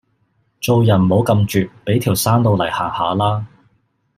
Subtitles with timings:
[0.59, 3.45] 做人唔好咁絕俾條生路嚟行吓啦